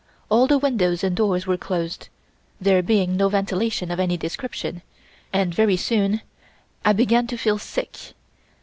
[0.29, 2.09] All the windows and doors were closed,
[2.59, 4.81] there being no ventilation of any description,
[5.31, 6.21] and very soon
[6.83, 8.15] I began to feel sick.